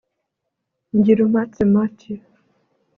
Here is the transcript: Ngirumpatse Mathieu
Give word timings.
Ngirumpatse 0.97 1.61
Mathieu 1.73 2.23